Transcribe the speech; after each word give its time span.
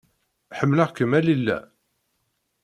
Ḥemmleɣ-kem 0.57 1.11
a 1.17 1.19
Lila. 1.27 1.57